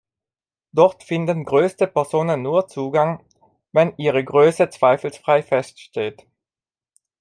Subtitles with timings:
[0.71, 3.23] Dort finden größte Personen nur Zugang,
[3.71, 6.25] wenn ihre Größe zweifelsfrei feststeht.